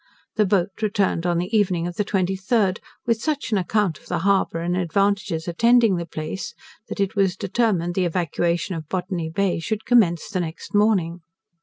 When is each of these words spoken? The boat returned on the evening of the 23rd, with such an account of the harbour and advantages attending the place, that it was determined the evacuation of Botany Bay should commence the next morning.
The 0.35 0.47
boat 0.47 0.81
returned 0.81 1.27
on 1.27 1.37
the 1.37 1.55
evening 1.55 1.85
of 1.85 1.95
the 1.95 2.03
23rd, 2.03 2.79
with 3.05 3.21
such 3.21 3.51
an 3.51 3.59
account 3.59 3.99
of 3.99 4.07
the 4.07 4.17
harbour 4.17 4.57
and 4.59 4.75
advantages 4.75 5.47
attending 5.47 5.95
the 5.95 6.07
place, 6.07 6.55
that 6.89 6.99
it 6.99 7.15
was 7.15 7.37
determined 7.37 7.93
the 7.93 8.05
evacuation 8.05 8.73
of 8.73 8.89
Botany 8.89 9.29
Bay 9.29 9.59
should 9.59 9.85
commence 9.85 10.27
the 10.27 10.39
next 10.39 10.73
morning. 10.73 11.19